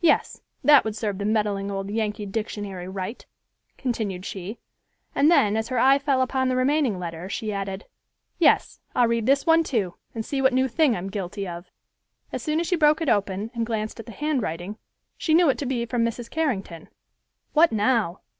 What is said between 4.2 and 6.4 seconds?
she, and then, as her eye fell